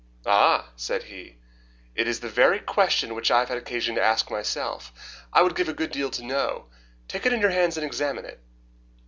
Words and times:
"Ah!" 0.25 0.71
said 0.75 1.03
he, 1.03 1.37
"it 1.93 2.07
is 2.07 2.21
the 2.21 2.27
very 2.27 2.57
question 2.57 3.13
which 3.13 3.29
I 3.29 3.41
have 3.41 3.49
had 3.49 3.59
occasion 3.59 3.93
to 3.93 4.01
ask 4.03 4.31
myself. 4.31 4.91
I 5.31 5.43
would 5.43 5.53
give 5.55 5.69
a 5.69 5.75
good 5.75 5.91
deal 5.91 6.09
to 6.09 6.25
know. 6.25 6.65
Take 7.07 7.27
it 7.27 7.33
in 7.33 7.39
your 7.39 7.51
hands 7.51 7.77
and 7.77 7.85
examine 7.85 8.25
it." 8.25 8.39